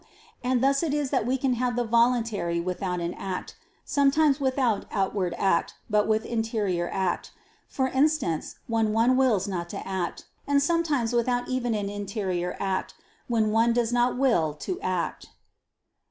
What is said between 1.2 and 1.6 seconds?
we can